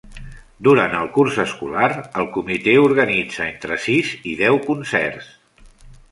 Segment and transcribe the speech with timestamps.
[0.67, 1.89] Durant el curs escolar,
[2.21, 5.29] el comitè organitza entre sis i deu concerts.